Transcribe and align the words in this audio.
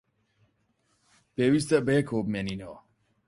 پێویستە 1.35 1.77
بەیەکەوە 1.87 2.21
بمێنینەوە. 2.25 2.77